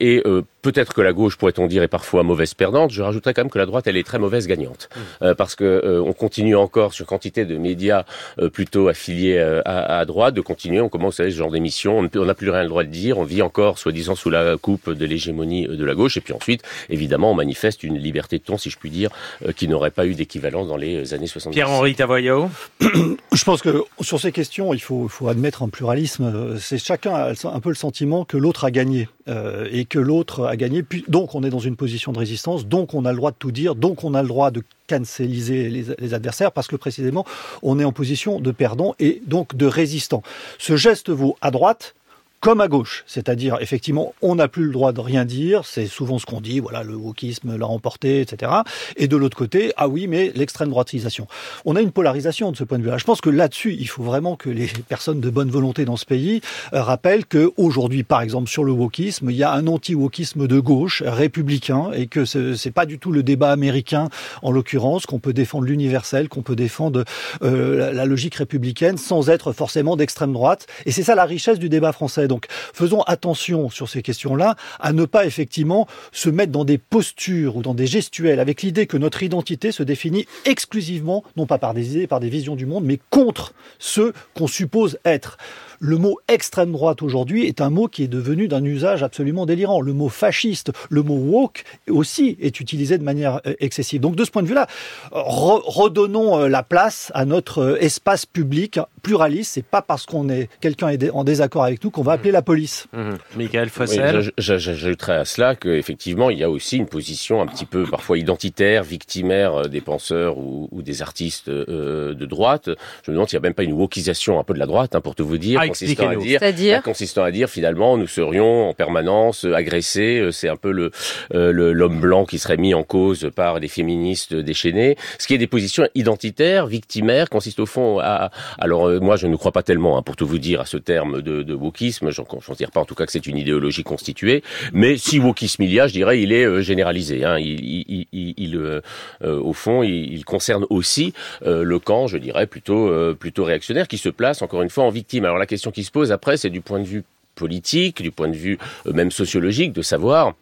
et 0.00 0.22
peut-être 0.62 0.94
que 0.94 1.00
la 1.00 1.12
gauche, 1.12 1.36
pourrait-on 1.36 1.66
dire, 1.66 1.82
est 1.82 1.88
parfois 1.88 2.22
mauvaise 2.22 2.54
perdante. 2.54 2.90
Je 2.90 3.02
rajouterais 3.02 3.34
quand 3.34 3.42
même 3.42 3.50
que 3.50 3.58
la 3.58 3.66
droite, 3.66 3.86
elle 3.86 3.96
est 3.96 4.06
très 4.06 4.18
mauvaise 4.18 4.46
gagnante. 4.46 4.88
Mmh. 5.20 5.34
parce 5.34 5.54
que 5.54 6.02
on 6.04 6.12
continue 6.12 6.56
encore 6.56 6.92
sur 6.92 7.06
quantité 7.06 7.44
de 7.44 7.56
médias 7.56 8.04
plutôt 8.52 8.88
affiliés 8.88 9.38
à 9.88 9.98
à 9.98 10.04
droite 10.04 10.34
de 10.34 10.40
continuer. 10.40 10.80
On 10.80 10.88
commence 10.88 11.18
à 11.18 11.24
ce 11.24 11.30
genre 11.30 11.50
d'émission. 11.50 11.98
On 11.98 12.24
n'a 12.24 12.34
plus 12.34 12.50
rien 12.50 12.62
le 12.62 12.68
droit 12.68 12.84
de 12.84 12.90
dire. 12.90 13.18
On 13.18 13.24
vit 13.24 13.42
encore, 13.42 13.78
soi-disant, 13.78 14.14
sous 14.14 14.30
la 14.30 14.56
coupe 14.56 14.90
de 14.90 15.04
l'hégémonie 15.04 15.66
de 15.66 15.84
la 15.84 15.94
gauche. 15.94 16.16
Et 16.16 16.20
puis 16.20 16.32
ensuite, 16.32 16.62
évidemment, 16.88 17.32
on 17.32 17.34
manifeste 17.34 17.82
une 17.82 17.98
liberté 17.98 18.38
de 18.38 18.44
ton, 18.44 18.58
si 18.58 18.70
je 18.70 18.78
puis 18.78 18.90
dire, 18.90 19.10
euh, 19.44 19.52
qui 19.52 19.66
n'aurait 19.66 19.90
pas 19.90 20.06
eu 20.06 20.14
d'équivalent 20.14 20.64
dans 20.64 20.76
les 20.76 21.14
années 21.14 21.26
70. 21.26 21.54
Pierre-Henri 21.54 21.94
Tavoyot 21.94 22.50
Je 22.80 23.44
pense 23.44 23.62
que 23.62 23.84
sur 24.00 24.20
ces 24.20 24.30
questions, 24.30 24.72
il 24.72 24.80
faut, 24.80 25.08
faut 25.08 25.28
admettre 25.28 25.62
un 25.62 25.68
pluralisme. 25.68 26.56
C'est 26.60 26.78
chacun 26.78 27.14
a 27.14 27.32
un 27.44 27.60
peu 27.60 27.70
le 27.70 27.74
sentiment 27.74 28.24
que 28.24 28.36
l'autre 28.36 28.64
a 28.64 28.70
gagné 28.70 29.08
euh, 29.28 29.68
et 29.70 29.84
que 29.84 29.98
l'autre 29.98 30.46
a 30.46 30.56
gagné. 30.56 30.84
Donc, 31.08 31.34
on 31.34 31.42
est 31.42 31.50
dans 31.50 31.58
une 31.58 31.76
position 31.76 32.12
de 32.12 32.18
résistance. 32.18 32.66
Donc, 32.66 32.94
on 32.94 33.04
a 33.04 33.10
le 33.10 33.16
droit 33.16 33.30
de 33.30 33.36
tout 33.38 33.52
dire. 33.52 33.74
Donc, 33.74 34.04
on 34.04 34.14
a 34.14 34.22
le 34.22 34.28
droit 34.28 34.50
de 34.50 34.62
canceliser 34.88 35.68
les, 35.68 36.14
adversaires 36.14 36.50
parce 36.50 36.66
que 36.66 36.76
précisément 36.76 37.26
on 37.62 37.78
est 37.78 37.84
en 37.84 37.92
position 37.92 38.40
de 38.40 38.50
perdant 38.50 38.94
et 38.98 39.20
donc 39.26 39.54
de 39.54 39.66
résistant. 39.66 40.22
Ce 40.58 40.76
geste 40.76 41.10
vaut 41.10 41.36
à 41.42 41.50
droite 41.50 41.94
comme 42.40 42.60
à 42.60 42.68
gauche, 42.68 43.04
c'est-à-dire 43.06 43.58
effectivement 43.60 44.14
on 44.22 44.36
n'a 44.36 44.46
plus 44.46 44.64
le 44.64 44.72
droit 44.72 44.92
de 44.92 45.00
rien 45.00 45.24
dire, 45.24 45.64
c'est 45.64 45.86
souvent 45.86 46.18
ce 46.18 46.26
qu'on 46.26 46.40
dit, 46.40 46.60
voilà 46.60 46.82
le 46.82 46.94
wokisme 46.94 47.56
l'a 47.56 47.66
emporté, 47.66 48.20
etc. 48.20 48.52
Et 48.96 49.08
de 49.08 49.16
l'autre 49.16 49.36
côté, 49.36 49.72
ah 49.76 49.88
oui 49.88 50.06
mais 50.06 50.30
l'extrême 50.34 50.68
droitisation. 50.68 51.26
On 51.64 51.74
a 51.74 51.80
une 51.80 51.90
polarisation 51.90 52.52
de 52.52 52.56
ce 52.56 52.64
point 52.64 52.78
de 52.78 52.84
vue-là. 52.84 52.98
Je 52.98 53.04
pense 53.04 53.20
que 53.20 53.30
là-dessus 53.30 53.74
il 53.74 53.88
faut 53.88 54.04
vraiment 54.04 54.36
que 54.36 54.50
les 54.50 54.66
personnes 54.88 55.20
de 55.20 55.30
bonne 55.30 55.50
volonté 55.50 55.84
dans 55.84 55.96
ce 55.96 56.04
pays 56.04 56.40
euh, 56.74 56.82
rappellent 56.82 57.26
que 57.26 57.52
aujourd'hui 57.56 58.04
par 58.04 58.22
exemple 58.22 58.48
sur 58.48 58.62
le 58.62 58.72
wokisme 58.72 59.30
il 59.30 59.36
y 59.36 59.42
a 59.42 59.52
un 59.52 59.66
anti-wokisme 59.66 60.46
de 60.46 60.60
gauche 60.60 61.02
républicain 61.04 61.90
et 61.92 62.06
que 62.06 62.24
c'est 62.24 62.70
pas 62.70 62.86
du 62.86 62.98
tout 62.98 63.10
le 63.10 63.22
débat 63.22 63.50
américain 63.50 64.08
en 64.42 64.52
l'occurrence 64.52 65.06
qu'on 65.06 65.18
peut 65.18 65.32
défendre 65.32 65.64
l'universel, 65.64 66.28
qu'on 66.28 66.42
peut 66.42 66.56
défendre 66.56 67.04
euh, 67.42 67.76
la, 67.76 67.92
la 67.92 68.04
logique 68.04 68.36
républicaine 68.36 68.96
sans 68.96 69.28
être 69.28 69.52
forcément 69.52 69.96
d'extrême 69.96 70.32
droite. 70.32 70.66
Et 70.86 70.92
c'est 70.92 71.02
ça 71.02 71.14
la 71.16 71.24
richesse 71.24 71.58
du 71.58 71.68
débat 71.68 71.92
français 71.92 72.27
donc 72.28 72.46
faisons 72.50 73.02
attention 73.02 73.70
sur 73.70 73.88
ces 73.88 74.02
questions-là 74.02 74.56
à 74.78 74.92
ne 74.92 75.04
pas 75.04 75.26
effectivement 75.26 75.88
se 76.12 76.28
mettre 76.28 76.52
dans 76.52 76.64
des 76.64 76.78
postures 76.78 77.56
ou 77.56 77.62
dans 77.62 77.74
des 77.74 77.86
gestuels 77.86 78.40
avec 78.40 78.62
l'idée 78.62 78.86
que 78.86 78.96
notre 78.96 79.22
identité 79.22 79.72
se 79.72 79.82
définit 79.82 80.26
exclusivement, 80.44 81.24
non 81.36 81.46
pas 81.46 81.58
par 81.58 81.74
des 81.74 81.96
idées, 81.96 82.06
par 82.06 82.20
des 82.20 82.28
visions 82.28 82.56
du 82.56 82.66
monde, 82.66 82.84
mais 82.84 83.00
contre 83.10 83.52
ceux 83.78 84.12
qu'on 84.34 84.46
suppose 84.46 84.98
être. 85.04 85.38
Le 85.80 85.96
mot 85.96 86.18
extrême 86.26 86.72
droite 86.72 87.02
aujourd'hui 87.02 87.46
est 87.46 87.60
un 87.60 87.70
mot 87.70 87.86
qui 87.86 88.02
est 88.02 88.08
devenu 88.08 88.48
d'un 88.48 88.64
usage 88.64 89.04
absolument 89.04 89.46
délirant. 89.46 89.80
Le 89.80 89.92
mot 89.92 90.08
fasciste, 90.08 90.72
le 90.90 91.02
mot 91.02 91.14
woke 91.14 91.62
aussi 91.88 92.36
est 92.40 92.58
utilisé 92.58 92.98
de 92.98 93.04
manière 93.04 93.40
euh, 93.46 93.54
excessive. 93.60 94.00
Donc 94.00 94.16
de 94.16 94.24
ce 94.24 94.30
point 94.32 94.42
de 94.42 94.48
vue-là, 94.48 94.66
redonnons 95.12 96.40
euh, 96.40 96.48
la 96.48 96.64
place 96.64 97.12
à 97.14 97.24
notre 97.24 97.58
euh, 97.60 97.80
espace 97.80 98.26
public 98.26 98.80
pluraliste. 99.02 99.52
C'est 99.54 99.64
pas 99.64 99.80
parce 99.80 100.04
qu'on 100.04 100.28
est 100.28 100.48
quelqu'un 100.60 100.88
est 100.88 101.10
en 101.10 101.22
désaccord 101.22 101.62
avec 101.62 101.84
nous 101.84 101.90
qu'on 101.90 102.02
va 102.02 102.12
appeler 102.12 102.32
la 102.32 102.42
police. 102.42 102.88
Mmh. 102.92 103.10
Michael 103.36 103.68
Fossel. 103.68 104.32
J'ajouterais 104.36 105.16
à 105.16 105.24
cela 105.24 105.54
qu'effectivement, 105.54 106.30
il 106.30 106.38
y 106.38 106.44
a 106.44 106.50
aussi 106.50 106.76
une 106.76 106.86
position 106.86 107.40
un 107.40 107.46
petit 107.46 107.66
peu 107.66 107.84
parfois 107.84 108.18
identitaire, 108.18 108.82
victimaire 108.82 109.68
des 109.68 109.80
penseurs 109.80 110.38
ou, 110.38 110.68
des 110.82 111.02
artistes 111.02 111.50
de 111.50 112.26
droite. 112.26 112.70
Je 113.04 113.10
me 113.10 113.14
demande 113.14 113.28
s'il 113.28 113.38
n'y 113.38 113.44
a 113.44 113.48
même 113.48 113.54
pas 113.54 113.62
une 113.62 113.72
wokisation 113.72 114.40
un 114.40 114.44
peu 114.44 114.54
de 114.54 114.58
la 114.58 114.66
droite, 114.66 114.94
hein, 114.94 115.00
pour 115.00 115.14
tout 115.14 115.26
vous 115.26 115.38
dire 115.38 115.60
consistant 115.68 116.08
à 116.08 116.16
dire, 116.16 116.40
bah, 116.40 116.82
consistant 116.82 117.22
à 117.22 117.30
dire 117.30 117.48
finalement 117.48 117.96
nous 117.96 118.06
serions 118.06 118.68
en 118.68 118.74
permanence 118.74 119.44
euh, 119.44 119.54
agressés. 119.54 120.18
Euh, 120.18 120.30
c'est 120.30 120.48
un 120.48 120.56
peu 120.56 120.70
le 120.70 120.90
euh, 121.34 121.52
l'homme 121.52 122.00
blanc 122.00 122.24
qui 122.24 122.38
serait 122.38 122.56
mis 122.56 122.74
en 122.74 122.82
cause 122.82 123.30
par 123.34 123.60
des 123.60 123.68
féministes 123.68 124.34
déchaînés. 124.34 124.96
Ce 125.18 125.26
qui 125.26 125.34
est 125.34 125.38
des 125.38 125.46
positions 125.46 125.86
identitaires, 125.94 126.66
victimaires, 126.66 127.28
consiste 127.28 127.60
au 127.60 127.66
fond 127.66 127.98
à. 128.00 128.30
Alors 128.58 128.88
moi 129.00 129.16
je 129.16 129.26
ne 129.26 129.36
crois 129.36 129.52
pas 129.52 129.62
tellement, 129.62 129.98
hein, 129.98 130.02
pour 130.02 130.16
tout 130.16 130.26
vous 130.26 130.38
dire, 130.38 130.60
à 130.60 130.66
ce 130.66 130.76
terme 130.76 131.22
de, 131.22 131.42
de 131.42 131.54
wokisme. 131.54 132.10
J'en 132.10 132.24
considère 132.24 132.70
pas 132.70 132.80
en 132.80 132.84
tout 132.84 132.94
cas 132.94 133.06
que 133.06 133.12
c'est 133.12 133.26
une 133.26 133.36
idéologie 133.36 133.82
constituée. 133.82 134.42
Mais 134.72 134.96
si 134.96 135.18
wokisme 135.18 135.62
il 135.62 135.72
y 135.72 135.80
a, 135.80 135.86
je 135.86 135.92
dirais, 135.92 136.20
il 136.20 136.32
est 136.32 136.62
généralisé. 136.62 137.24
Hein. 137.24 137.38
Il, 137.38 137.60
il, 137.64 138.06
il, 138.12 138.34
il 138.36 138.82
au 139.24 139.52
fond, 139.52 139.82
il, 139.82 140.24
concerne 140.24 140.66
aussi 140.70 141.12
le 141.42 141.78
camp, 141.78 142.06
je 142.06 142.18
dirais, 142.18 142.46
plutôt 142.46 142.92
plutôt 143.14 143.44
réactionnaire, 143.44 143.88
qui 143.88 143.98
se 143.98 144.08
place 144.08 144.42
encore 144.42 144.62
une 144.62 144.70
fois 144.70 144.84
en 144.84 144.90
victime. 144.90 145.24
Alors 145.24 145.38
la 145.38 145.46
question 145.46 145.57
qui 145.72 145.84
se 145.84 145.90
pose 145.90 146.12
après, 146.12 146.36
c'est 146.36 146.50
du 146.50 146.60
point 146.60 146.80
de 146.80 146.84
vue 146.84 147.04
politique, 147.34 148.02
du 148.02 148.10
point 148.10 148.28
de 148.28 148.36
vue 148.36 148.58
euh, 148.86 148.92
même 148.92 149.10
sociologique, 149.10 149.72
de 149.72 149.82
savoir 149.82 150.34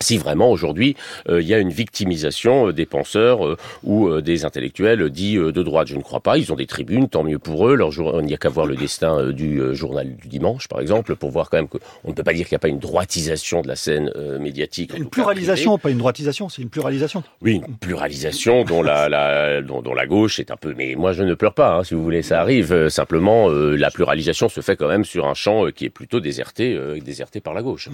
si 0.00 0.18
vraiment 0.18 0.50
aujourd'hui 0.50 0.96
il 1.28 1.42
y 1.42 1.54
a 1.54 1.58
une 1.58 1.70
victimisation 1.70 2.70
des 2.72 2.86
penseurs 2.86 3.56
ou 3.84 4.20
des 4.20 4.44
intellectuels 4.44 5.10
dits 5.10 5.36
de 5.36 5.62
droite. 5.62 5.88
Je 5.88 5.96
ne 5.96 6.02
crois 6.02 6.20
pas. 6.20 6.38
Ils 6.38 6.52
ont 6.52 6.56
des 6.56 6.66
tribunes, 6.66 7.08
tant 7.08 7.24
mieux 7.24 7.38
pour 7.38 7.68
eux. 7.68 7.74
Leur 7.74 7.90
jour, 7.90 8.18
il 8.20 8.26
n'y 8.26 8.34
a 8.34 8.36
qu'à 8.36 8.48
voir 8.48 8.66
le 8.66 8.76
destin 8.76 9.30
du 9.30 9.60
journal 9.74 10.16
du 10.16 10.28
dimanche, 10.28 10.68
par 10.68 10.80
exemple, 10.80 11.16
pour 11.16 11.30
voir 11.30 11.50
quand 11.50 11.58
même 11.58 11.68
qu'on 11.68 11.78
ne 12.06 12.12
peut 12.12 12.22
pas 12.22 12.32
dire 12.32 12.46
qu'il 12.46 12.54
n'y 12.54 12.58
a 12.58 12.60
pas 12.60 12.68
une 12.68 12.78
droitisation 12.78 13.62
de 13.62 13.68
la 13.68 13.76
scène 13.76 14.12
médiatique. 14.40 14.92
Une 14.96 15.08
pluralisation, 15.08 15.78
pas 15.78 15.90
une 15.90 15.98
droitisation, 15.98 16.48
c'est 16.48 16.62
une 16.62 16.70
pluralisation. 16.70 17.22
Oui, 17.42 17.60
une 17.66 17.76
pluralisation 17.76 18.64
dont 18.64 18.82
la, 18.82 19.08
la 19.08 19.62
dont, 19.62 19.82
dont, 19.82 19.94
la 19.94 20.06
gauche 20.06 20.38
est 20.38 20.50
un 20.50 20.56
peu. 20.56 20.74
Mais 20.76 20.94
moi, 20.94 21.12
je 21.12 21.22
ne 21.22 21.34
pleure 21.34 21.54
pas. 21.54 21.76
Hein, 21.76 21.84
si 21.84 21.94
vous 21.94 22.02
voulez, 22.02 22.22
ça 22.22 22.40
arrive. 22.40 22.88
simplement, 22.88 23.48
la 23.48 23.90
pluralisation 23.90 24.48
se 24.48 24.60
fait 24.60 24.76
quand 24.76 24.88
même 24.88 25.04
sur 25.04 25.26
un 25.26 25.34
champ 25.34 25.66
qui 25.70 25.84
est 25.84 25.90
plutôt 25.90 26.20
déserté, 26.20 26.78
déserté 27.00 27.40
par 27.40 27.54
la 27.54 27.62
gauche. 27.62 27.88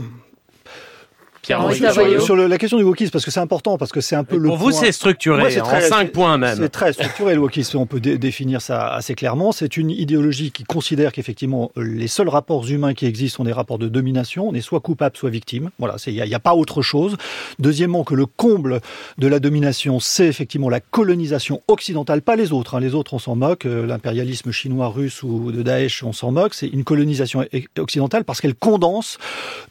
Mmh. 1.49 2.21
sur, 2.21 2.37
la 2.37 2.59
question 2.59 2.79
du 2.79 2.85
wokisme, 2.85 3.11
parce 3.11 3.25
que 3.25 3.31
c'est 3.31 3.41
important, 3.41 3.77
parce 3.79 3.93
que 3.93 4.01
c'est 4.01 4.17
un 4.17 4.25
peu 4.25 4.37
le. 4.37 4.49
Pour 4.49 4.57
vous, 4.57 4.73
c'est 4.73 4.93
structuré, 4.93 5.61
en 5.61 5.81
cinq 5.81 6.13
points 6.13 6.39
même. 6.39 6.57
C'est 6.57 6.69
très 6.69 6.93
structuré 6.93 7.35
le 7.35 7.41
wokisme. 7.41 7.79
On 7.79 7.87
peut 7.87 8.01
définir 8.01 8.61
ça 8.61 8.89
assez 8.89 9.15
clairement. 9.15 9.53
C'est 9.53 9.77
une 9.77 9.91
idéologie 9.91 10.51
qui 10.51 10.65
considère 10.65 11.13
qu'effectivement 11.13 11.73
les 11.77 12.09
seuls 12.09 12.29
rapports 12.29 12.67
humains 12.69 12.95
qui 12.95 13.07
existent 13.07 13.39
sont 13.39 13.45
des 13.45 13.53
rapports 13.53 13.79
de 13.79 13.89
domination. 13.89 14.49
On 14.49 14.55
est 14.55 14.61
soit 14.61 14.81
coupable, 14.81 15.17
soit 15.17 15.31
victime. 15.31 15.71
Voilà, 15.79 15.97
il 16.07 16.15
n'y 16.15 16.35
a, 16.35 16.37
a, 16.37 16.41
pas 16.41 16.55
autre 16.55 16.83
chose. 16.83 17.17
Deuxièmement, 17.59 18.05
que 18.05 18.15
le 18.15 18.27
comble 18.27 18.81
de 19.19 19.27
la 19.27 19.41
domination, 19.41 20.01
c'est 20.01 20.27
effectivement 20.27 20.69
la 20.69 20.81
colonisation 20.81 21.63
occidentale, 21.69 22.23
pas 22.23 22.37
les 22.37 22.53
autres. 22.53 22.75
Hein. 22.75 22.81
Les 22.81 22.95
autres, 22.95 23.15
on 23.15 23.19
s'en 23.19 23.37
moque. 23.37 23.67
Euh, 23.67 23.87
l'impérialisme 23.87 24.51
chinois, 24.51 24.89
russe 24.89 25.23
ou 25.23 25.53
de 25.53 25.63
Daesh, 25.63 26.03
on 26.03 26.13
s'en 26.13 26.33
moque. 26.33 26.55
C'est 26.55 26.69
une 26.69 26.85
colonisation 26.85 27.45
occidentale 27.79 28.25
parce 28.25 28.41
qu'elle 28.41 28.55
condense 28.55 29.19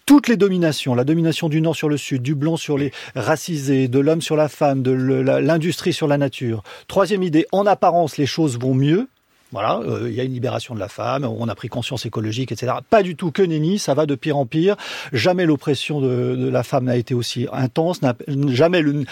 toutes 0.05 0.27
les 0.27 0.37
dominations. 0.37 0.95
La 0.95 1.03
domination 1.03 1.49
du 1.49 1.61
Nord 1.61 1.75
sur 1.75 1.89
le 1.89 1.97
Sud, 1.97 2.21
du 2.21 2.35
blanc 2.35 2.57
sur 2.57 2.77
les 2.77 2.91
racisés, 3.15 3.87
de 3.87 3.99
l'homme 3.99 4.21
sur 4.21 4.35
la 4.35 4.49
femme, 4.49 4.83
de 4.83 4.91
l'industrie 4.91 5.93
sur 5.93 6.07
la 6.07 6.17
nature. 6.17 6.63
Troisième 6.87 7.23
idée, 7.23 7.45
en 7.51 7.65
apparence, 7.65 8.17
les 8.17 8.25
choses 8.25 8.59
vont 8.59 8.73
mieux. 8.73 9.07
Voilà, 9.53 9.81
euh, 9.85 10.09
il 10.09 10.15
y 10.15 10.19
a 10.19 10.23
une 10.23 10.33
libération 10.33 10.73
de 10.73 10.79
la 10.79 10.87
femme, 10.87 11.25
on 11.25 11.47
a 11.47 11.53
pris 11.53 11.69
conscience 11.69 12.07
écologique, 12.07 12.51
etc. 12.51 12.73
Pas 12.89 13.03
du 13.03 13.15
tout 13.15 13.29
que 13.29 13.43
nenni, 13.43 13.77
ça 13.77 13.93
va 13.93 14.07
de 14.07 14.15
pire 14.15 14.35
en 14.35 14.47
pire. 14.47 14.75
Jamais 15.13 15.45
l'oppression 15.45 16.01
de, 16.01 16.49
la 16.49 16.63
femme 16.63 16.85
n'a 16.85 16.95
été 16.95 17.13
aussi 17.13 17.47
intense, 17.53 18.01
jamais 18.47 18.81
le, 18.81 19.05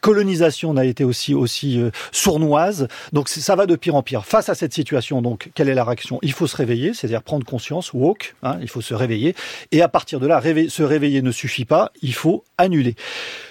colonisation 0.00 0.72
n'a 0.72 0.86
été 0.86 1.04
aussi 1.04 1.34
aussi 1.34 1.78
euh, 1.78 1.90
sournoise. 2.10 2.88
Donc 3.12 3.28
ça 3.28 3.54
va 3.54 3.66
de 3.66 3.76
pire 3.76 3.94
en 3.94 4.02
pire. 4.02 4.24
Face 4.24 4.48
à 4.48 4.54
cette 4.54 4.72
situation, 4.72 5.20
donc 5.20 5.50
quelle 5.54 5.68
est 5.68 5.74
la 5.74 5.84
réaction? 5.84 6.18
Il 6.22 6.32
faut 6.32 6.46
se 6.46 6.56
réveiller, 6.56 6.94
c'est-à-dire 6.94 7.22
prendre 7.22 7.44
conscience, 7.44 7.92
walk. 7.92 8.34
Hein, 8.42 8.56
il 8.62 8.68
faut 8.68 8.80
se 8.80 8.94
réveiller. 8.94 9.36
Et 9.72 9.82
à 9.82 9.88
partir 9.88 10.20
de 10.20 10.26
là, 10.26 10.40
se 10.70 10.82
réveiller 10.82 11.20
ne 11.20 11.32
suffit 11.32 11.66
pas, 11.66 11.92
il 12.00 12.14
faut 12.14 12.44
annuler. 12.56 12.94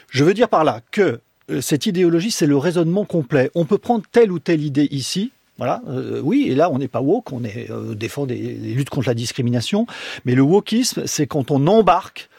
Je 0.10 0.24
veux 0.24 0.34
dire 0.34 0.50
par 0.50 0.64
là 0.64 0.82
que 0.90 1.20
euh, 1.52 1.62
cette 1.62 1.86
idéologie, 1.86 2.32
c'est 2.32 2.48
le 2.48 2.58
raisonnement 2.58 3.06
complet. 3.06 3.52
On 3.54 3.66
peut 3.66 3.78
prendre 3.78 4.04
telle 4.12 4.32
ou 4.32 4.40
telle 4.40 4.64
idée 4.64 4.88
ici, 4.92 5.32
voilà, 5.62 5.84
euh, 5.90 6.20
oui, 6.24 6.48
et 6.50 6.56
là 6.56 6.72
on 6.72 6.80
n'est 6.80 6.88
pas 6.88 7.02
woke, 7.02 7.32
on 7.32 7.44
est 7.44 7.70
euh, 7.70 7.94
défend 7.94 8.26
des, 8.26 8.36
les 8.36 8.74
luttes 8.74 8.90
contre 8.90 9.08
la 9.10 9.14
discrimination, 9.14 9.86
mais 10.26 10.34
le 10.34 10.42
wokisme, 10.42 11.04
c'est 11.06 11.28
quand 11.28 11.52
on 11.52 11.68
embarque 11.68 12.31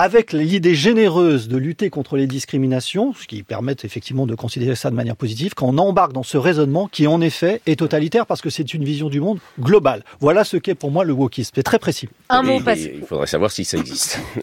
avec 0.00 0.32
l'idée 0.32 0.74
généreuse 0.74 1.46
de 1.48 1.58
lutter 1.58 1.90
contre 1.90 2.16
les 2.16 2.26
discriminations, 2.26 3.12
ce 3.12 3.26
qui 3.26 3.42
permet 3.42 3.76
effectivement 3.84 4.26
de 4.26 4.34
considérer 4.34 4.74
ça 4.74 4.88
de 4.88 4.94
manière 4.94 5.14
positive, 5.14 5.52
quand 5.54 5.66
on 5.66 5.76
embarque 5.76 6.14
dans 6.14 6.22
ce 6.22 6.38
raisonnement 6.38 6.88
qui 6.88 7.06
en 7.06 7.20
effet 7.20 7.60
est 7.66 7.80
totalitaire 7.80 8.24
parce 8.24 8.40
que 8.40 8.48
c'est 8.48 8.72
une 8.72 8.82
vision 8.82 9.10
du 9.10 9.20
monde 9.20 9.40
globale. 9.60 10.02
Voilà 10.18 10.44
ce 10.44 10.56
qu'est 10.56 10.74
pour 10.74 10.90
moi 10.90 11.04
le 11.04 11.12
wokisme. 11.12 11.52
C'est 11.54 11.62
très 11.62 11.78
précis. 11.78 12.08
Un 12.30 12.40
mot, 12.40 12.60
parce... 12.64 12.80
Il 12.80 13.02
faudrait 13.02 13.26
savoir 13.26 13.50
si 13.50 13.66
ça 13.66 13.76
existe. 13.76 14.18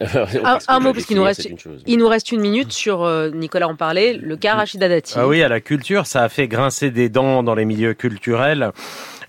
un, 0.68 0.78
mot, 0.78 0.92
parce 0.92 1.06
qu'il 1.06 1.16
nous 1.16 1.24
reste, 1.24 1.48
il 1.88 1.98
nous 1.98 2.08
reste 2.08 2.30
une 2.30 2.40
minute 2.40 2.70
sur, 2.70 3.02
euh, 3.02 3.30
Nicolas 3.30 3.66
en 3.66 3.74
parlait, 3.74 4.12
le 4.14 4.36
cas 4.36 4.54
Rachida 4.54 4.88
Dati. 4.88 5.14
Ah 5.16 5.26
oui, 5.26 5.42
à 5.42 5.48
la 5.48 5.60
culture, 5.60 6.06
ça 6.06 6.22
a 6.22 6.28
fait 6.28 6.46
grincer 6.46 6.92
des 6.92 7.08
dents 7.08 7.42
dans 7.42 7.56
les 7.56 7.64
milieux 7.64 7.94
culturels. 7.94 8.70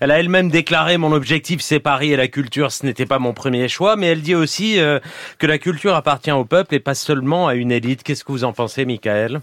Elle 0.00 0.10
a 0.10 0.18
elle-même 0.18 0.50
déclaré 0.50 0.96
mon 0.96 1.12
objectif 1.12 1.60
c'est 1.60 1.78
Paris 1.78 2.12
et 2.12 2.16
la 2.16 2.28
culture, 2.28 2.72
ce 2.72 2.86
n'était 2.86 3.06
pas 3.06 3.18
mon 3.18 3.32
premier 3.32 3.68
choix, 3.68 3.96
mais 3.96 4.06
elle 4.06 4.22
dit 4.22 4.34
aussi 4.34 4.80
euh, 4.80 4.98
que 5.38 5.46
la 5.46 5.58
culture 5.58 5.94
appartient 5.94 6.32
au 6.32 6.44
peuple 6.44 6.74
et 6.74 6.80
pas 6.80 6.94
seulement 6.94 7.48
à 7.48 7.54
une 7.54 7.70
élite. 7.70 8.02
Qu'est-ce 8.02 8.24
que 8.24 8.32
vous 8.32 8.44
en 8.44 8.52
pensez, 8.52 8.84
Michael? 8.84 9.40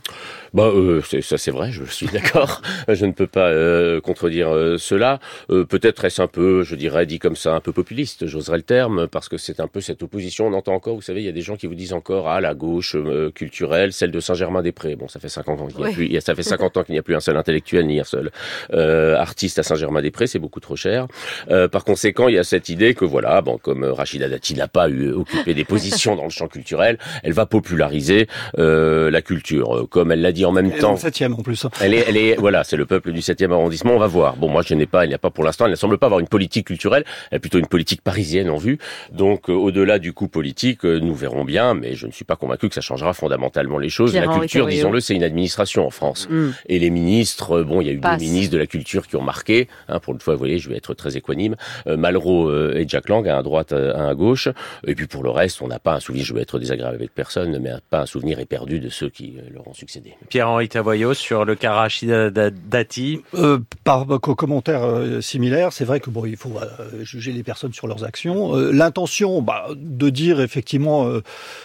Bah 0.54 0.72
euh, 0.74 1.02
ça 1.22 1.38
c'est 1.38 1.52
vrai, 1.52 1.72
je 1.72 1.84
suis 1.84 2.08
d'accord. 2.14 2.62
je 2.88 3.06
ne 3.06 3.12
peux 3.12 3.28
pas 3.28 3.50
euh, 3.50 4.02
contredire 4.02 4.50
euh, 4.50 4.78
cela. 4.78 5.20
Peut-être 5.48 6.06
est-ce 6.06 6.22
un 6.22 6.28
peu, 6.28 6.64
je 6.64 6.76
dirais, 6.76 7.06
dit 7.06 7.20
comme 7.20 7.36
ça, 7.36 7.54
un 7.54 7.60
peu 7.60 7.72
populiste, 7.72 8.26
j'oserais 8.26 8.58
le 8.58 8.64
terme, 8.64 9.08
parce 9.08 9.30
que 9.30 9.38
c'est 9.38 9.60
un 9.60 9.68
peu 9.68 9.82
cette 9.82 10.02
opposition. 10.04 10.48
On 10.48 10.54
entend 10.54 10.74
encore, 10.74 10.96
vous 10.96 11.02
savez, 11.02 11.22
il 11.22 11.26
y 11.26 11.30
a 11.30 11.34
des 11.34 11.42
gens 11.42 11.56
qui 11.56 11.68
vous 11.68 11.76
disent 11.76 11.94
encore 11.94 12.28
ah 12.28 12.42
la 12.42 12.54
gauche 12.54 12.96
culturelle, 13.36 13.94
celle 13.94 14.12
de 14.12 14.20
Saint-Germain-des-Prés. 14.20 14.96
Bon, 14.96 15.08
ça 15.08 15.20
fait 15.20 15.30
50 15.30 15.62
ans 15.62 15.68
qu'il 15.68 15.78
n'y 15.78 15.86
a 15.86 15.92
plus, 15.92 16.22
ça 16.22 16.36
fait 16.36 16.44
50 16.44 16.78
ans 16.78 16.84
qu'il 16.84 16.94
n'y 16.94 17.00
a 17.00 17.04
plus 17.04 17.16
un 17.16 17.20
seul 17.20 17.38
intellectuel 17.38 17.86
ni 17.86 18.00
un 18.00 18.04
seul 18.04 18.32
artiste 18.72 19.60
à 19.60 19.64
Saint-Germain-des-Prés. 19.64 20.28
C'est 20.28 20.40
beaucoup 20.48 20.62
trop 20.62 20.78
cher. 20.78 21.08
Euh, 21.52 21.68
par 21.68 21.84
conséquent, 21.84 22.30
il 22.30 22.36
y 22.36 22.38
a 22.38 22.46
cette 22.46 22.70
idée 22.70 22.94
que 22.94 23.04
voilà, 23.04 23.42
bon, 23.42 23.58
comme 23.58 23.84
Rachida 23.84 24.30
Dati 24.30 24.56
n'a 24.56 24.70
pas 24.70 24.88
eu 24.88 25.12
occupé 25.12 25.54
des 25.54 25.66
positions 25.66 26.16
dans 26.16 26.24
le 26.24 26.30
champ 26.30 26.48
culturel, 26.48 26.98
elle 27.22 27.34
va 27.34 27.46
populariser 27.46 28.28
euh, 28.58 29.12
la 29.12 29.22
culture. 29.22 29.88
Comme 29.90 30.14
elle 30.14 30.22
l'a 30.22 30.32
dit 30.32 30.46
en 30.46 30.54
même 30.54 30.72
elle 30.74 30.80
temps. 30.80 30.96
Est 30.96 31.00
septième 31.00 31.34
en 31.34 31.44
plus. 31.44 31.68
Elle 31.82 31.94
est, 31.94 32.06
elle 32.08 32.16
est, 32.16 32.36
voilà, 32.36 32.64
c'est 32.64 32.78
le 32.78 32.86
peuple 32.86 33.12
du 33.12 33.22
septième 33.22 33.52
arrondissement. 33.52 33.92
On 33.94 34.00
va 34.00 34.08
voir. 34.08 34.38
Bon, 34.38 34.48
moi, 34.48 34.62
je 34.66 34.74
n'ai 34.74 34.86
pas, 34.86 35.04
il 35.04 35.10
n'y 35.10 35.14
a 35.14 35.18
pas 35.18 35.32
pour 35.32 35.44
l'instant, 35.44 35.66
elle 35.66 35.72
ne 35.72 35.76
semble 35.76 35.98
pas 35.98 36.06
avoir 36.06 36.22
une 36.22 36.30
politique 36.30 36.68
culturelle. 36.68 37.04
Elle 37.32 37.38
a 37.38 37.40
plutôt 37.40 37.60
une 37.60 37.68
politique 37.68 38.02
parisienne 38.02 38.50
en 38.50 38.58
vue. 38.58 38.78
Donc, 39.12 39.50
euh, 39.50 39.54
au-delà 39.54 40.00
du 40.00 40.14
coup 40.14 40.30
politique, 40.30 40.86
euh, 40.86 41.00
nous 41.00 41.14
verrons 41.14 41.44
bien. 41.44 41.74
Mais 41.74 41.96
je 41.96 42.08
ne 42.08 42.14
suis 42.14 42.26
pas 42.26 42.38
convaincu 42.38 42.70
que 42.70 42.76
ça 42.76 42.82
changera 42.82 43.14
fondamentalement 43.14 43.80
les 43.80 43.90
choses. 43.90 44.16
la 44.16 44.28
culture, 44.28 44.66
disons-le, 44.66 45.02
c'est 45.02 45.16
une 45.16 45.24
administration 45.24 45.86
en 45.86 45.90
France. 45.90 46.30
Mm. 46.30 46.50
Et 46.70 46.80
les 46.80 46.90
ministres, 46.90 47.64
bon, 47.64 47.82
il 47.82 47.88
y 47.88 47.90
a 47.90 47.94
eu 47.94 48.00
des 48.00 48.26
ministres 48.26 48.54
de 48.54 48.58
la 48.58 48.68
culture 48.68 49.08
qui 49.08 49.18
ont 49.18 49.24
marqué. 49.24 49.68
Hein, 49.90 50.00
pour 50.00 50.14
une 50.14 50.22
fois, 50.22 50.36
vous 50.38 50.42
voyez, 50.42 50.60
je 50.60 50.70
vais 50.70 50.78
être 50.78 50.94
très 50.94 51.18
équanime. 51.18 51.56
Euh, 51.88 51.98
Malraux 51.98 52.48
euh, 52.50 52.78
et 52.78 52.88
Jack 52.88 53.10
Lang 53.10 53.28
à 53.28 53.42
droite, 53.42 53.74
euh, 53.74 54.10
à 54.10 54.14
gauche. 54.14 54.48
Et 54.86 54.96
puis 54.96 55.08
pour 55.08 55.24
le 55.24 55.30
reste, 55.30 55.62
on 55.62 55.68
n'a 55.68 55.80
pas 55.80 55.96
un 55.96 56.00
souvenir, 56.00 56.24
je 56.24 56.34
vais 56.34 56.42
être 56.42 56.60
désagréable 56.60 56.96
avec 56.96 57.14
personne, 57.14 57.58
mais 57.60 57.72
pas 57.90 58.02
un 58.02 58.06
souvenir 58.06 58.40
éperdu 58.40 58.80
de 58.80 58.90
ceux 58.90 59.10
qui 59.10 59.38
leur 59.52 59.68
ont 59.68 59.74
succédé. 59.74 60.14
Pierre-Henri 60.30 60.70
Tavoyot 60.70 61.14
sur 61.14 61.44
le 61.44 61.56
Karachi 61.56 62.08
Dati. 62.08 63.22
Euh, 63.34 63.60
par 63.84 64.06
commentaire 64.20 64.84
similaire, 65.22 65.74
c'est 65.74 65.86
vrai 65.86 66.00
que 66.00 66.10
bon, 66.10 66.26
il 66.26 66.38
faut 66.38 66.54
juger 67.02 67.32
les 67.32 67.44
personnes 67.44 67.74
sur 67.74 67.88
leurs 67.88 68.04
actions. 68.04 68.54
L'intention 68.56 69.42
bah, 69.42 69.68
de 69.76 70.10
dire 70.10 70.40
effectivement, 70.40 71.10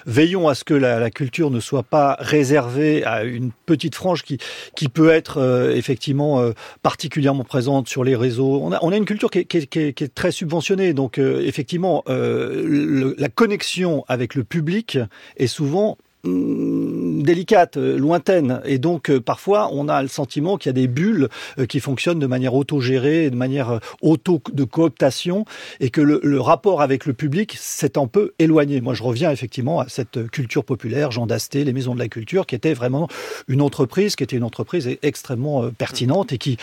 veillons 0.07 0.49
à 0.49 0.55
ce 0.55 0.65
que 0.65 0.75
la, 0.75 0.99
la, 0.99 1.11
culture 1.11 1.51
ne 1.51 1.61
soit 1.61 1.83
pas 1.83 2.17
réservée 2.21 3.05
à 3.05 3.25
une 3.25 3.51
petite 3.67 3.95
frange 3.95 4.23
qui 4.23 4.39
qui 4.75 4.89
peut 4.89 5.11
être 5.11 5.71
effectivement 5.75 6.43
particulièrement 6.83 7.45
présente 7.45 7.89
sur 7.89 8.05
les 8.05 8.17
réseaux. 8.17 8.62
On 8.63 8.93
a, 8.93 8.97
une 8.97 9.05
culture 9.05 9.31
qui 9.31 9.39
est, 9.39 10.15
très 10.15 10.31
subventionnée, 10.31 10.95
donc 10.95 11.19
euh, 11.19 11.43
effectivement, 11.45 12.03
euh, 12.09 13.15
la 13.19 13.29
connexion 13.29 14.05
avec 14.09 14.35
le 14.35 14.45
public 14.45 14.99
est 15.37 15.47
souvent 15.47 15.99
Mm, 16.25 17.12
délicate, 17.21 17.77
euh, 17.77 17.99
lointaine, 17.99 18.61
et 18.65 18.79
donc 18.79 19.11
euh, 19.11 19.21
parfois 19.21 19.69
on 19.73 19.89
a 19.89 20.03
le 20.03 20.09
sentiment 20.09 20.57
qu'il 20.57 20.71
y 20.71 20.71
a 20.71 20.73
des 20.75 20.89
bulles 20.89 21.29
euh, 21.59 21.67
qui 21.67 21.81
fonctionnent 21.81 22.19
de 22.19 22.27
manière 22.27 22.55
autogérée, 22.55 23.31
de 23.31 23.37
manière 23.37 23.81
auto 24.01 24.41
de 24.53 24.65
cooptation, 24.65 25.45
et 25.81 25.91
que 25.91 26.01
le, 26.01 26.21
le 26.23 26.41
rapport 26.41 26.83
avec 26.83 27.07
le 27.07 27.13
public 27.13 27.57
s'est 27.59 27.99
un 27.99 28.07
peu 28.07 28.33
éloigné. 28.39 28.81
Moi, 28.81 28.95
je 28.95 29.03
reviens 29.03 29.31
effectivement 29.31 29.81
à 29.81 29.89
cette 29.89 30.31
culture 30.31 30.65
populaire, 30.65 31.11
Jean 31.11 31.27
Dasté, 31.27 31.65
les 31.65 31.73
maisons 31.73 31.95
de 31.95 31.99
la 31.99 32.09
culture, 32.09 32.47
qui 32.47 32.55
était 32.55 32.75
vraiment 32.75 33.09
une 33.49 33.61
entreprise, 33.61 34.17
qui 34.17 34.23
était 34.23 34.37
une 34.37 34.45
entreprise 34.45 34.89
extrêmement 35.03 35.69
pertinente 35.71 36.33
et 36.33 36.39
qui 36.39 36.57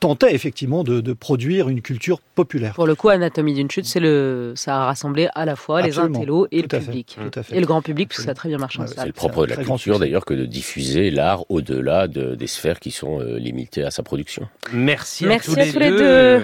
tentait 0.00 0.34
effectivement 0.34 0.84
de, 0.84 1.00
de 1.00 1.12
produire 1.12 1.68
une 1.68 1.82
culture 1.82 2.20
populaire. 2.34 2.74
Pour 2.74 2.86
le 2.86 2.94
coup, 2.94 3.08
Anatomie 3.08 3.54
d'une 3.54 3.70
chute, 3.70 3.86
c'est 3.86 4.00
le, 4.00 4.54
ça 4.56 4.82
a 4.82 4.84
rassemblé 4.86 5.28
à 5.34 5.44
la 5.44 5.56
fois 5.56 5.82
les 5.82 5.98
intellos 5.98 6.46
et 6.50 6.62
le 6.62 6.68
public, 6.68 7.18
et 7.50 7.60
le 7.60 7.66
grand 7.66 7.82
public, 7.82 8.08
puisque 8.08 8.24
ça 8.24 8.32
a 8.32 8.34
très 8.34 8.48
bien 8.48 8.58
marché. 8.58 8.80
C'est 8.86 9.06
le 9.06 9.12
propre 9.12 9.46
de 9.46 9.54
la 9.54 9.64
culture 9.64 9.91
d'ailleurs 9.98 10.24
que 10.24 10.34
de 10.34 10.46
diffuser 10.46 11.10
l'art 11.10 11.44
au-delà 11.48 12.08
de, 12.08 12.34
des 12.34 12.46
sphères 12.46 12.80
qui 12.80 12.90
sont 12.90 13.20
euh, 13.20 13.38
limitées 13.38 13.84
à 13.84 13.90
sa 13.90 14.02
production. 14.02 14.48
Merci, 14.72 15.26
Merci 15.26 15.50
à 15.50 15.66
tous, 15.66 15.78
les, 15.78 15.90
deux. 15.90 16.40